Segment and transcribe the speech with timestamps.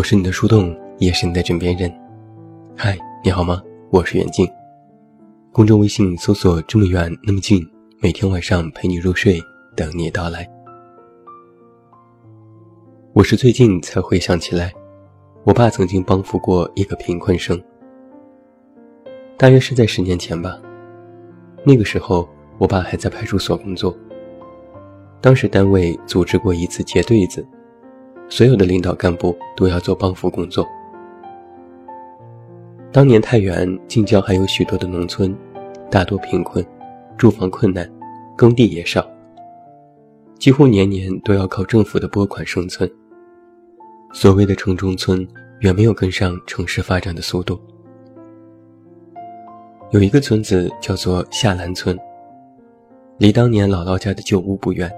[0.00, 1.92] 我是你的树洞，也是你的枕边人。
[2.74, 3.62] 嗨，你好吗？
[3.90, 4.48] 我是远近。
[5.52, 7.62] 公众微信搜索“这么远那么近”，
[8.00, 9.38] 每天晚上陪你入睡，
[9.76, 10.50] 等你到来。
[13.12, 14.72] 我是最近才回想起来，
[15.44, 17.62] 我爸曾经帮扶过一个贫困生。
[19.36, 20.58] 大约是在十年前吧。
[21.62, 23.94] 那个时候，我爸还在派出所工作。
[25.20, 27.46] 当时单位组织过一次结对子。
[28.30, 30.66] 所有的领导干部都要做帮扶工作。
[32.92, 35.36] 当年太原近郊还有许多的农村，
[35.90, 36.64] 大多贫困，
[37.18, 37.90] 住房困难，
[38.36, 39.04] 耕地也少，
[40.38, 42.88] 几乎年年都要靠政府的拨款生存。
[44.12, 45.26] 所谓的城中村
[45.60, 47.60] 远没有跟上城市发展的速度。
[49.90, 51.98] 有一个村子叫做下兰村，
[53.18, 54.90] 离当年姥姥家的旧屋不远。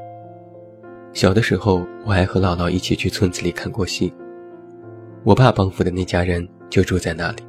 [1.13, 4.13] 小的时候，我还和姥姥一起去村子里看过戏。
[5.25, 7.43] 我爸帮扶的那家人就住在那里。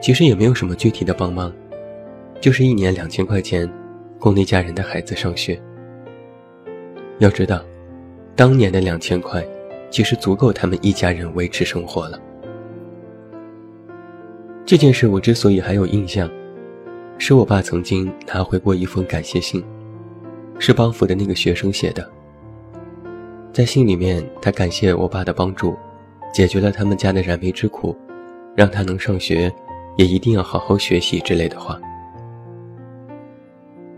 [0.00, 1.52] 其实也没有什么具体的帮忙，
[2.40, 3.68] 就是一年两千块钱，
[4.18, 5.60] 供那家人的孩子上学。
[7.18, 7.64] 要知道，
[8.36, 9.44] 当年的两千块，
[9.90, 12.20] 其实足够他们一家人维持生活了。
[14.66, 16.30] 这件事我之所以还有印象，
[17.16, 19.64] 是我爸曾经拿回过一封感谢信。
[20.58, 22.10] 是帮扶的那个学生写的，
[23.52, 25.76] 在信里面，他感谢我爸的帮助，
[26.32, 27.96] 解决了他们家的燃眉之苦，
[28.54, 29.52] 让他能上学，
[29.96, 31.78] 也一定要好好学习之类的话。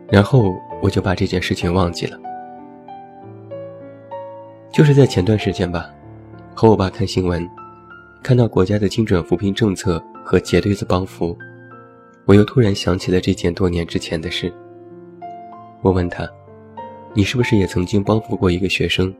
[0.09, 2.19] 然后我就把这件事情忘记了。
[4.71, 5.91] 就是在前段时间吧，
[6.55, 7.49] 和我爸看新闻，
[8.23, 11.37] 看到国家的精准扶贫政策和结对子帮扶，
[12.27, 14.53] 我又突然想起了这件多年之前的事。
[15.83, 16.29] 我问他。
[17.19, 19.13] 你是不是也曾经帮扶过一个学生？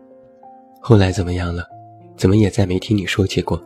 [0.81, 1.67] 后来怎么样了？
[2.17, 3.61] 怎么也再没听你说起过？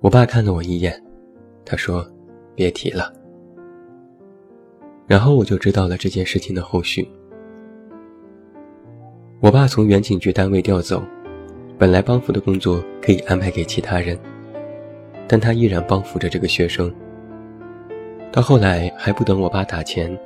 [0.00, 0.98] 我爸看了我一眼，
[1.66, 2.02] 他说
[2.56, 3.12] ：“别提了。”
[5.06, 7.06] 然后我就知道了这件事情的后续。
[9.40, 11.02] 我爸从远景局单位调走，
[11.76, 14.18] 本来帮扶的工作可以安排给其他人，
[15.28, 16.90] 但他依然帮扶着这个学生。
[18.32, 20.18] 到后来还不等我爸打钱。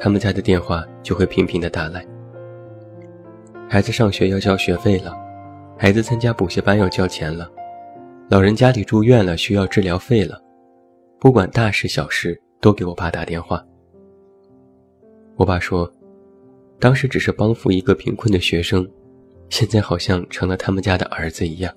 [0.00, 2.06] 他们家的电话就会频频的打来。
[3.68, 5.14] 孩子上学要交学费了，
[5.76, 7.50] 孩子参加补习班要交钱了，
[8.30, 10.40] 老人家里住院了需要治疗费了，
[11.18, 13.64] 不管大事小事都给我爸打电话。
[15.36, 15.92] 我爸说，
[16.80, 18.88] 当时只是帮扶一个贫困的学生，
[19.50, 21.72] 现在好像成了他们家的儿子一样。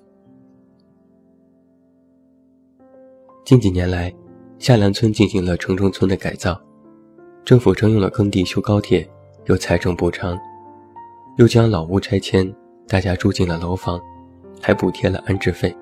[3.43, 4.13] 近几年来，
[4.59, 6.59] 下兰村进行了城中村的改造。
[7.43, 9.07] 政府征用了耕地修高铁，
[9.45, 10.39] 有财政补偿，
[11.37, 12.53] 又将老屋拆迁，
[12.87, 13.99] 大家住进了楼房，
[14.61, 15.75] 还补贴了安置费。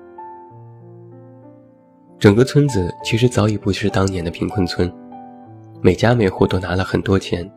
[2.18, 4.90] 整个村子其实早已不是当年的贫困村，
[5.82, 7.48] 每家每户都拿了很多钱，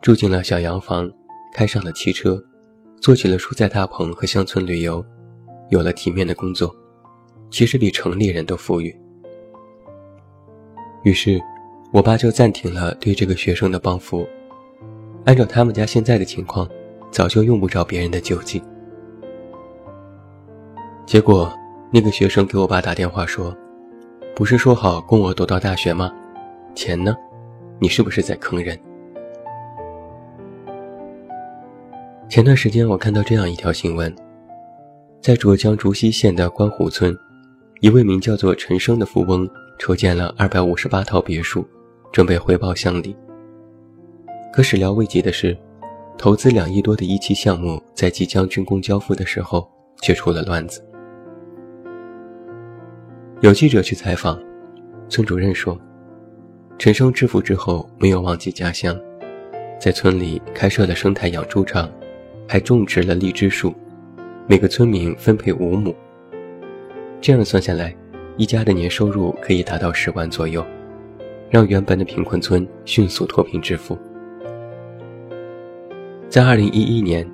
[0.00, 1.10] 住进了小洋房，
[1.52, 2.42] 开上了汽车，
[3.00, 5.04] 做起了蔬菜大棚和乡村旅游，
[5.70, 6.74] 有了体面的工作，
[7.50, 8.96] 其实比城里人都富裕。
[11.02, 11.42] 于是。
[11.94, 14.26] 我爸就暂停了对这个学生的帮扶，
[15.26, 16.68] 按照他们家现在的情况，
[17.12, 18.60] 早就用不着别人的救济。
[21.06, 21.54] 结果，
[21.92, 23.56] 那个学生给我爸打电话说
[24.34, 26.12] ：“不是说好供我读到大学吗？
[26.74, 27.14] 钱呢？
[27.78, 28.76] 你是不是在坑人？”
[32.28, 34.12] 前段时间我看到这样一条新闻，
[35.20, 37.16] 在浙江竹溪县的观湖村，
[37.78, 41.64] 一位名叫做陈生的富翁筹建了二百五十八套别墅。
[42.14, 43.16] 准备回报乡里，
[44.52, 45.58] 可始料未及的是，
[46.16, 49.68] 投资两亿多的一期项目在即将竣工交付的时候
[50.00, 50.80] 却出了乱子。
[53.40, 54.40] 有记者去采访，
[55.08, 55.76] 村主任说，
[56.78, 58.96] 陈生致富之后没有忘记家乡，
[59.80, 61.90] 在村里开设了生态养猪场，
[62.46, 63.74] 还种植了荔枝树，
[64.46, 65.92] 每个村民分配五亩。
[67.20, 67.92] 这样算下来，
[68.36, 70.64] 一家的年收入可以达到十万左右。
[71.54, 73.96] 让原本的贫困村迅速脱贫致富。
[76.28, 77.24] 在二零一一年，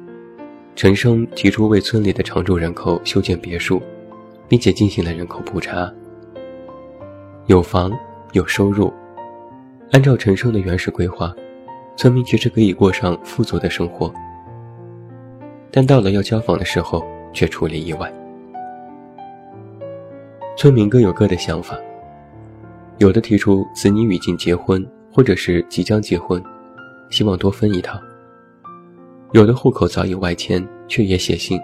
[0.76, 3.80] 陈生提出为村里的常住人口修建别墅，
[4.46, 5.90] 并且进行了人口普查。
[7.46, 7.90] 有房
[8.32, 8.92] 有收入，
[9.92, 11.34] 按照陈生的原始规划，
[11.96, 14.12] 村民其实可以过上富足的生活。
[15.70, 17.02] 但到了要交房的时候，
[17.32, 18.12] 却出了意外。
[20.58, 21.74] 村民各有各的想法。
[23.00, 26.42] 有的提出子女已经结婚，或者是即将结婚，
[27.08, 27.98] 希望多分一套；
[29.32, 31.58] 有的户口早已外迁，却也写信，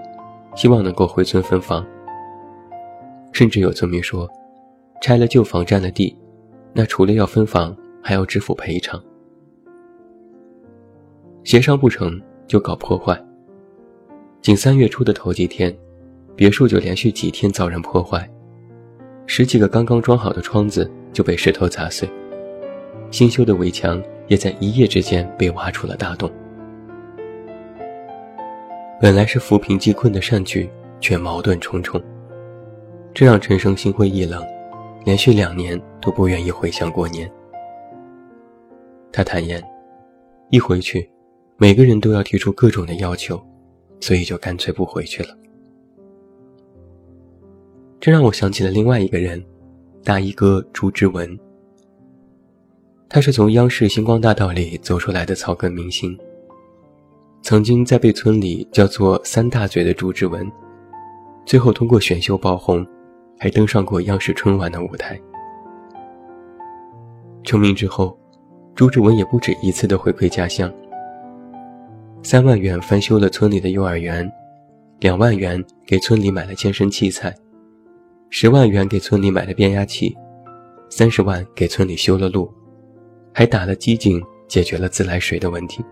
[0.54, 1.86] 希望能够回村分房。
[3.32, 4.26] 甚至有村民说，
[5.02, 6.16] 拆了旧房占了地，
[6.72, 8.98] 那除了要分房，还要支付赔偿。
[11.44, 13.22] 协商不成就搞破坏。
[14.40, 15.76] 仅三月初的头几天，
[16.34, 18.26] 别墅就连续几天遭人破坏，
[19.26, 22.08] 十几个刚刚装好的窗子就被石头砸碎，
[23.10, 26.30] 新修的围墙也在一夜之间被挖出了大洞。
[29.00, 30.68] 本来是扶贫济困的善举，
[31.00, 32.02] 却矛盾重重，
[33.12, 34.44] 这让陈生心灰意冷，
[35.04, 37.30] 连续两年都不愿意回乡过年。
[39.12, 39.62] 他坦言，
[40.50, 41.10] 一回去。
[41.58, 43.42] 每个人都要提出各种的要求，
[43.98, 45.30] 所以就干脆不回去了。
[47.98, 49.42] 这让我想起了另外一个人，
[50.06, 51.36] 大衣哥朱之文。
[53.08, 56.16] 他是从央视星光大道里走出来的草根明星。
[57.42, 60.48] 曾经在被村里叫做“三大嘴”的朱之文，
[61.44, 62.86] 最后通过选秀爆红，
[63.36, 65.20] 还登上过央视春晚的舞台。
[67.42, 68.16] 成名之后，
[68.76, 70.72] 朱之文也不止一次的回馈家乡。
[72.22, 74.30] 三万元翻修了村里的幼儿园，
[75.00, 77.34] 两万元给村里买了健身器材，
[78.28, 80.16] 十万元给村里买了变压器，
[80.90, 82.52] 三十万给村里修了路，
[83.32, 85.84] 还打了机井，解决了自来水的问题。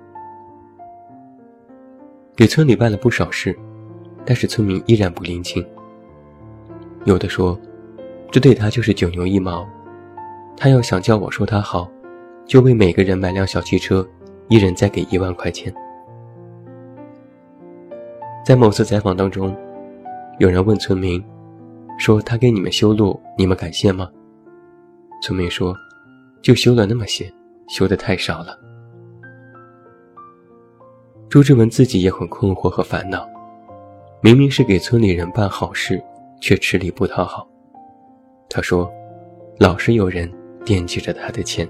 [2.37, 3.57] 给村里办了不少事，
[4.25, 5.65] 但是村民依然不领情。
[7.05, 7.59] 有的说，
[8.31, 9.67] 这对他就是九牛一毛，
[10.57, 11.89] 他要想叫我说他好，
[12.45, 14.07] 就为每个人买辆小汽车，
[14.49, 15.73] 一人再给一万块钱。
[18.45, 19.57] 在某次采访当中，
[20.39, 21.25] 有人问村民，
[21.99, 24.11] 说他给你们修路，你们感谢吗？
[25.23, 25.75] 村民说，
[26.43, 27.33] 就修了那么些，
[27.69, 28.59] 修的太少了。
[31.29, 33.29] 朱之文自己也很困惑和烦恼，
[34.21, 36.03] 明明是给村里人办好事，
[36.41, 37.49] 却吃力不讨好。
[38.49, 38.91] 他说，
[39.59, 40.31] 老是有人
[40.65, 41.69] 惦记着他的钱。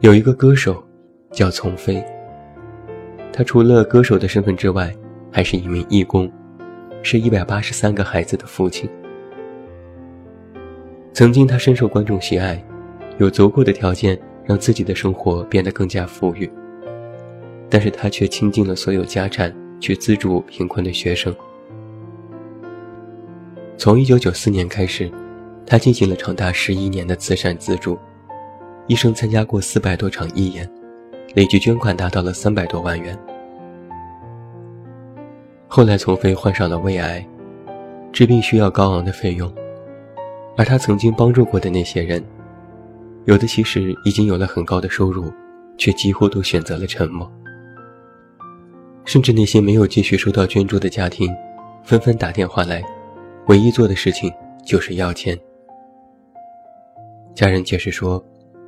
[0.00, 0.82] 有一个歌手。
[1.32, 2.04] 叫丛飞。
[3.32, 4.92] 他除了歌手的身份之外，
[5.32, 6.30] 还是一名义工，
[7.02, 8.88] 是一百八十三个孩子的父亲。
[11.12, 12.62] 曾经他深受观众喜爱，
[13.18, 16.50] 有足够的条件让自己的生活变得更加富裕。
[17.68, 21.34] 但是他却倾尽了所有家产去资助贫困的学生。
[23.76, 25.10] 从一九九四年开始，
[25.64, 27.96] 他进行了长达十一年的慈善资助，
[28.88, 30.68] 一生参加过四百多场义演。
[31.34, 33.16] 累计捐款达到了三百多万元。
[35.72, 37.24] 后来，丛飞患上了胃癌，
[38.12, 39.48] 治病需要高昂的费用，
[40.56, 42.20] 而他曾经帮助过的那些人，
[43.26, 45.32] 有的其实已经有了很高的收入，
[45.78, 47.30] 却几乎都选择了沉默。
[49.04, 51.32] 甚至那些没有继续收到捐助的家庭，
[51.84, 52.82] 纷纷打电话来，
[53.46, 54.28] 唯一做的事情
[54.66, 55.38] 就是要钱。
[57.32, 58.20] 家人解释说，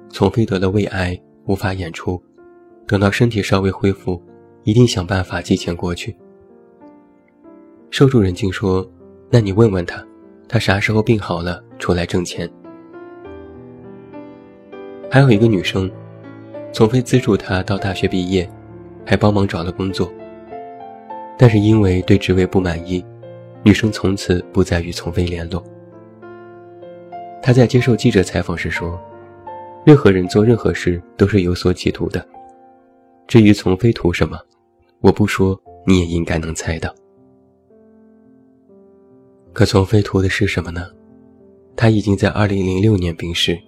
[0.08, 2.22] 丛飞得了胃癌，无法演出。
[2.87, 4.22] 等到身体稍微恢复，
[4.62, 6.17] 一定想办法寄钱过去。
[7.93, 8.91] 受助人竟说
[9.29, 10.03] ：“那你问问他，
[10.49, 12.51] 他啥时候病好了出来挣钱。”
[15.13, 15.93] 还有一个女生，
[16.72, 18.51] 丛飞资助她到大学毕业，
[19.05, 20.11] 还帮忙找了工作。
[21.37, 23.05] 但是因为对职位不满意，
[23.63, 25.63] 女生从此不再与丛飞联络。
[27.43, 28.99] 她在接受记者采访时说
[29.84, 32.27] ：“任何人做任何事都是有所企图的。”
[33.29, 34.39] 至于丛飞图什么，
[35.01, 36.91] 我不说你也应该能猜到。
[39.52, 40.88] 可从飞图的是什么呢？
[41.76, 43.58] 他已经在2006年病逝，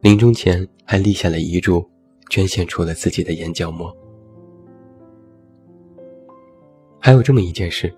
[0.00, 1.84] 临终前还立下了遗嘱，
[2.30, 3.94] 捐献出了自己的眼角膜。
[7.00, 7.92] 还有这么一件事，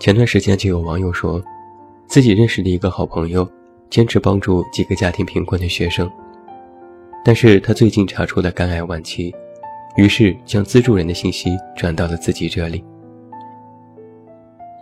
[0.00, 1.42] 前段时间就有网友说，
[2.08, 3.46] 自己认识的一个好朋友，
[3.90, 6.10] 坚持帮助几个家庭贫困的学生。
[7.22, 9.34] 但是他最近查出了肝癌晚期，
[9.96, 12.82] 于是将资助人的信息转到了自己这里。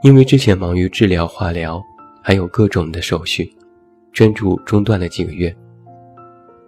[0.05, 1.83] 因为之前忙于治疗、化疗，
[2.21, 3.51] 还有各种的手续，
[4.13, 5.51] 捐助中断了几个月，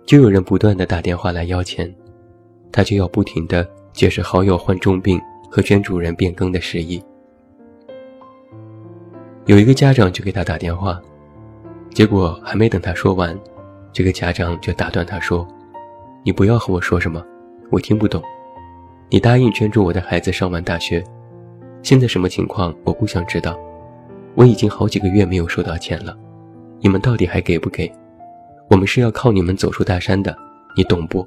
[0.07, 1.95] 就有人不断的打电话来要钱，
[2.73, 6.99] 他就要不停的解释好友患重病和捐助人变更的事宜。
[9.45, 10.99] 有一个家长就给他打电话，
[11.90, 13.38] 结果还没等他说完，
[13.93, 15.47] 这个家长就打断他说。
[16.25, 17.23] 你不要和我说什么，
[17.71, 18.23] 我听不懂。
[19.11, 21.05] 你答应捐助我的孩子上完大学，
[21.87, 23.57] 现在什么情况我不想知道。
[24.35, 26.19] 我已经好几个月没有收到钱了，
[26.81, 27.88] 你们到底还给不给？
[28.69, 30.37] 我们是要靠你们走出大山的，
[30.76, 31.25] 你懂不？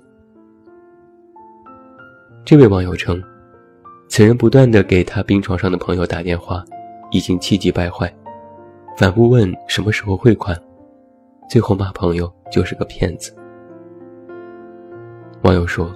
[2.44, 3.24] 这位网友称，
[4.10, 6.62] 此人不断的给他病床上的朋友打电话，
[7.10, 8.14] 已经气急败坏，
[8.98, 10.62] 反复问什么时候汇款，
[11.50, 13.34] 最后骂朋友就是个骗子。
[15.44, 15.90] 网友说：“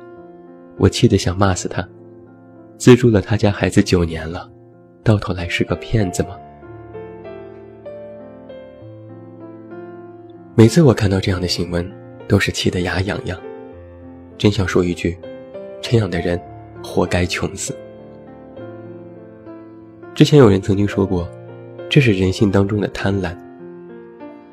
[0.79, 1.85] 我气得想骂死他，
[2.77, 4.49] 资助了他家孩子九年了，
[5.03, 6.37] 到头来是个骗子吗？”
[10.55, 11.91] 每次我看到这样的新闻，
[12.27, 13.39] 都是气得牙痒痒，
[14.37, 15.17] 真想说一句
[15.81, 16.39] ：“这样的人，
[16.83, 17.75] 活该穷死。”
[20.13, 21.27] 之前有人曾经说过，
[21.89, 23.35] 这是人性当中的贪婪。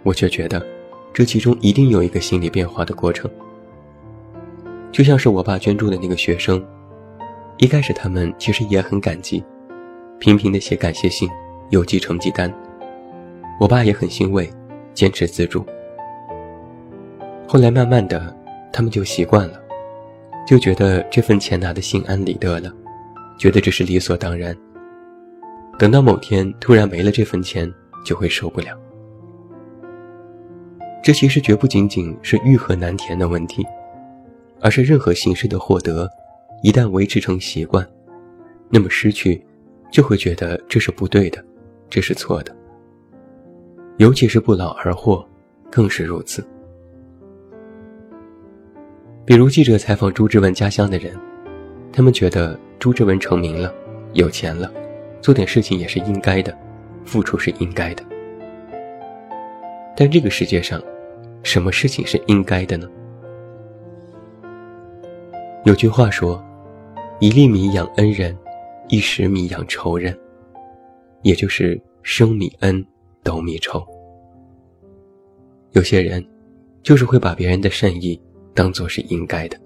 [0.02, 0.64] 我却觉得，
[1.12, 3.30] 这其中一定有一个心理变化的过程。
[4.90, 6.64] 就像是我爸捐助的那个学生，
[7.59, 9.45] 一开始他们其实也很感激，
[10.21, 11.27] 频频的写感谢信，
[11.71, 12.53] 邮寄成绩单，
[13.59, 14.49] 我爸也很欣慰，
[14.93, 15.65] 坚持资助。
[17.49, 18.37] 后来慢慢的，
[18.71, 19.59] 他们就习惯了，
[20.47, 22.71] 就觉得这份钱拿的心安理得了，
[23.39, 24.55] 觉得这是理所当然。
[25.79, 27.73] 等到某天突然没了这份钱，
[28.05, 28.79] 就会受不了。
[31.03, 33.65] 这其实绝不仅仅是欲壑难填的问题，
[34.61, 36.07] 而是任何形式的获得，
[36.62, 37.89] 一旦维持成习惯，
[38.69, 39.43] 那么失去，
[39.91, 41.45] 就会觉得这是不对的，
[41.89, 42.57] 这是错的。
[43.99, 45.27] 尤其是不劳而获，
[45.71, 46.47] 更是如此。
[49.25, 51.15] 比如记者采访朱之文家乡的人，
[51.93, 53.73] 他们觉得朱之文成名了，
[54.15, 54.73] 有钱了，
[55.21, 56.57] 做点事情也是应该的，
[57.05, 58.03] 付出是应该的。
[59.97, 60.83] 但这个世界上，
[61.43, 62.89] 什么事情是应该的呢？
[65.65, 66.43] 有句话说
[67.21, 68.35] ：“一粒米养恩人，
[68.91, 70.17] 一石米养仇人。”
[71.23, 72.85] 也就是升米恩，
[73.23, 73.87] 斗米仇。
[75.73, 76.27] 有些人，
[76.83, 78.21] 就是会把别人的善意。
[78.53, 79.57] 当做是应该的。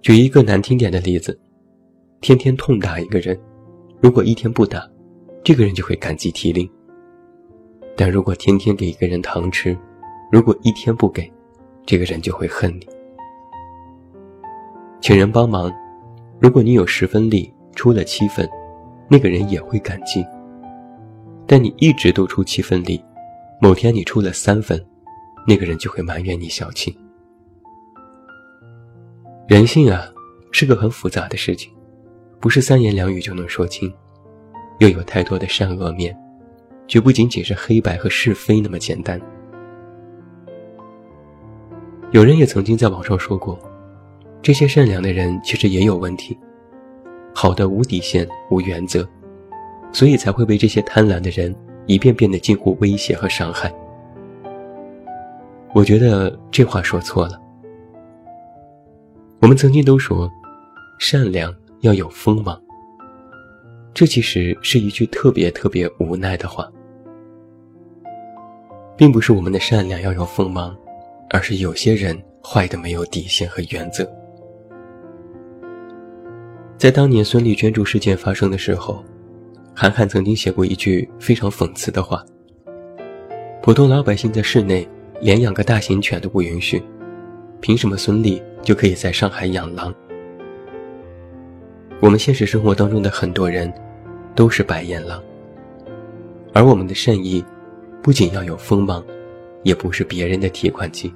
[0.00, 1.38] 举一个难听点的例子，
[2.22, 3.38] 天天痛打一个人，
[4.00, 4.88] 如果一天不打，
[5.44, 6.66] 这个人就会感激涕零；
[7.94, 9.76] 但如果天天给一个人糖吃，
[10.32, 11.30] 如果一天不给，
[11.84, 12.88] 这个人就会恨你。
[15.02, 15.70] 请人帮忙，
[16.40, 18.48] 如果你有十分力出了七分，
[19.08, 20.22] 那个人也会感激；
[21.46, 23.04] 但你一直都出七分力，
[23.60, 24.82] 某天你出了三分。
[25.46, 26.96] 那个人就会埋怨你小气。
[29.48, 30.06] 人性啊，
[30.52, 31.72] 是个很复杂的事情，
[32.38, 33.92] 不是三言两语就能说清，
[34.78, 36.16] 又有太多的善恶面，
[36.86, 39.20] 绝不仅仅是黑白和是非那么简单。
[42.12, 43.58] 有人也曾经在网上说过，
[44.42, 46.38] 这些善良的人其实也有问题，
[47.34, 49.06] 好的无底线、无原则，
[49.92, 51.54] 所以才会被这些贪婪的人
[51.86, 53.72] 一遍遍的近乎威胁和伤害。
[55.74, 57.40] 我觉得这话说错了。
[59.40, 60.30] 我们曾经都说，
[60.98, 62.60] 善良要有锋芒。
[63.92, 66.66] 这其实是一句特别特别无奈的话，
[68.96, 70.74] 并不是我们的善良要有锋芒，
[71.28, 74.10] 而是有些人坏的没有底线和原则。
[76.80, 79.04] 在当年孙俪捐助事件发生的时候，
[79.74, 82.24] 韩寒曾经写过一句非常讽刺的话：
[83.62, 84.88] 普通老百姓在室内。
[85.20, 86.82] 连养个大型犬都不允许，
[87.60, 89.94] 凭什么孙俪就可以在上海养狼？
[92.00, 93.70] 我们现实生活当中的很多人，
[94.34, 95.22] 都是白眼狼。
[96.54, 97.44] 而我们的善意，
[98.02, 99.04] 不仅要有锋芒，
[99.64, 101.12] 也不是别人的提款机。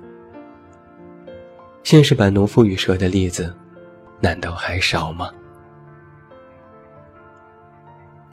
[1.82, 3.50] 现实版农夫与蛇的例子，
[4.20, 5.30] 难道还少吗？